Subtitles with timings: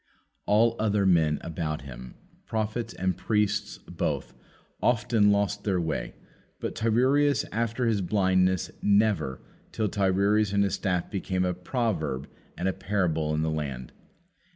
[0.47, 2.15] All other men about him,
[2.47, 4.33] prophets and priests both,
[4.81, 6.15] often lost their way,
[6.59, 12.27] but Tiresias after his blindness, never, till Tiresias and his staff became a proverb
[12.57, 13.91] and a parable in the land.